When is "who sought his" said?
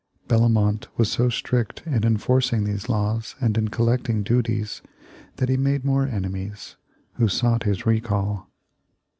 7.17-7.85